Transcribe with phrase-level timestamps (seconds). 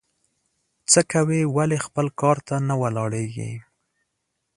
[0.91, 3.51] څه کوې؟ ولي خپل کار ته نه ولاړېږې؟